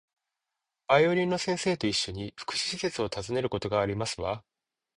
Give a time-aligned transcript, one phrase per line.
[0.87, 4.43] バイオリンの先生と一緒に、福祉施設を訪ねることがありますわ